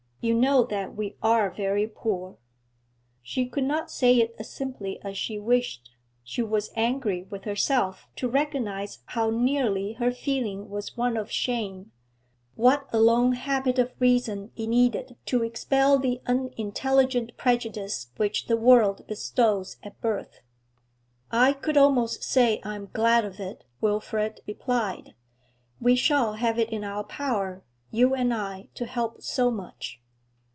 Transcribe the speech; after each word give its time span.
'You 0.23 0.35
know 0.35 0.63
that 0.65 0.95
we 0.95 1.15
are 1.23 1.49
very 1.49 1.87
poor.' 1.87 2.37
She 3.23 3.47
could 3.47 3.63
not 3.63 3.89
say 3.89 4.17
it 4.17 4.35
as 4.37 4.51
simply 4.51 5.01
as 5.01 5.17
she 5.17 5.39
wished; 5.39 5.89
she 6.23 6.43
was 6.43 6.69
angry 6.75 7.23
with 7.23 7.45
herself 7.45 8.07
to 8.17 8.29
recognise 8.29 8.99
how 9.07 9.31
nearly 9.31 9.93
her 9.93 10.11
feeling 10.11 10.69
was 10.69 10.95
one 10.95 11.17
of 11.17 11.31
shame, 11.31 11.91
what 12.53 12.85
a 12.93 12.99
long 12.99 13.31
habit 13.33 13.79
of 13.79 13.93
reason 13.97 14.51
it 14.55 14.67
needed 14.67 15.17
to 15.25 15.41
expel 15.41 15.97
the 15.97 16.21
unintelligent 16.27 17.35
prejudice 17.35 18.11
which 18.17 18.45
the 18.45 18.57
world 18.57 19.07
bestows 19.07 19.77
at 19.81 19.99
birth. 20.01 20.41
'I 21.31 21.53
could 21.53 21.77
almost 21.77 22.21
say 22.21 22.61
I 22.63 22.75
am 22.75 22.91
glad 22.93 23.25
of 23.25 23.39
it,' 23.39 23.65
Wilfrid 23.81 24.41
replied. 24.45 25.15
'We 25.79 25.95
shall 25.95 26.33
have 26.35 26.59
it 26.59 26.69
in 26.69 26.83
our 26.83 27.03
power, 27.05 27.63
you 27.89 28.13
and 28.13 28.31
I, 28.31 28.69
to 28.75 28.85
help 28.85 29.23
so 29.23 29.49
much.' 29.49 29.97